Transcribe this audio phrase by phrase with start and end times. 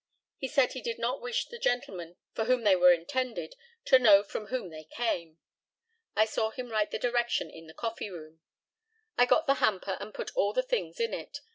[0.37, 3.53] He said he did not wish the gentleman for whom they were intended
[3.85, 5.37] to know from whom they came.
[6.15, 8.41] I saw him write the direction in the coffee room.
[9.15, 11.41] I got the hamper and put all the things in it.